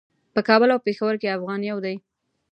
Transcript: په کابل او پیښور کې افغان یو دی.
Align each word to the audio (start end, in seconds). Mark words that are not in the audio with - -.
په 0.33 0.39
کابل 0.47 0.69
او 0.71 0.79
پیښور 0.87 1.15
کې 1.21 1.35
افغان 1.37 1.61
یو 1.69 1.77
دی. 1.85 1.95